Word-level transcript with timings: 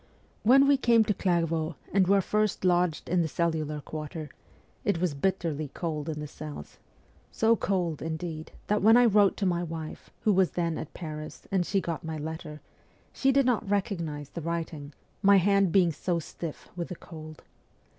When 0.41 0.65
we 0.67 0.77
came 0.77 1.03
to 1.03 1.13
Clairvaux 1.13 1.75
and 1.93 2.07
were 2.07 2.21
first 2.21 2.65
lodged 2.65 3.07
in 3.07 3.21
the 3.21 3.27
cellular 3.27 3.81
quarter, 3.81 4.31
it 4.83 4.99
was 4.99 5.13
bitterly 5.13 5.67
cold 5.75 6.09
in 6.09 6.19
the 6.19 6.25
cells; 6.27 6.79
so 7.31 7.55
cold, 7.55 8.01
indeed, 8.01 8.51
that 8.65 8.81
when 8.81 8.97
I 8.97 9.05
wrote 9.05 9.37
to 9.37 9.45
my 9.45 9.61
wife, 9.61 10.09
who 10.21 10.33
was 10.33 10.53
then 10.53 10.79
at 10.79 10.95
Paris, 10.95 11.47
and 11.51 11.67
she 11.67 11.79
got 11.81 12.03
my 12.03 12.17
letter, 12.17 12.61
she 13.13 13.31
did 13.31 13.45
not 13.45 13.69
recognize 13.69 14.29
the 14.29 14.41
writing, 14.41 14.93
my 15.21 15.37
hand 15.37 15.71
being 15.71 15.91
so 15.91 16.17
stiff 16.17 16.69
with 16.75 16.87
the 16.87 16.95
cold. 16.95 17.43